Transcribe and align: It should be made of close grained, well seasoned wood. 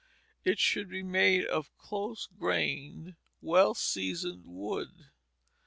It 0.43 0.57
should 0.57 0.89
be 0.89 1.03
made 1.03 1.45
of 1.45 1.77
close 1.77 2.25
grained, 2.25 3.17
well 3.39 3.75
seasoned 3.75 4.47
wood. 4.47 5.11